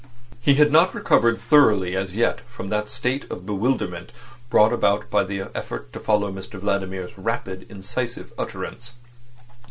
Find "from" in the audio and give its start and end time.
2.49-2.69